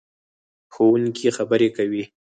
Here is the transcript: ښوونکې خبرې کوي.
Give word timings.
ښوونکې 0.73 1.29
خبرې 1.37 1.69
کوي. 1.77 2.03